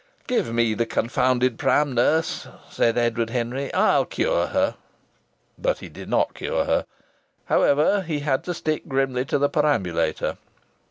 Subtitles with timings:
[0.25, 3.71] "Give me the confounded pram, nurse," said Edward Henry.
[3.71, 4.73] "I'll cure her."
[5.59, 6.87] But he did not cure her.
[7.45, 10.37] However, he had to stick grimly to the perambulator.